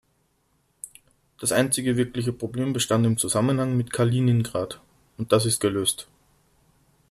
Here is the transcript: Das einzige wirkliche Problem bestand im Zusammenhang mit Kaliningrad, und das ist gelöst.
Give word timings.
Das 1.39 1.51
einzige 1.51 1.95
wirkliche 1.95 2.33
Problem 2.33 2.73
bestand 2.73 3.05
im 3.05 3.17
Zusammenhang 3.19 3.77
mit 3.77 3.93
Kaliningrad, 3.93 4.81
und 5.19 5.31
das 5.31 5.45
ist 5.45 5.59
gelöst. 5.59 6.07